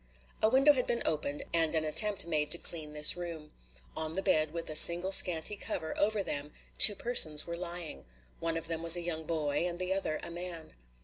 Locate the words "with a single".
4.51-5.11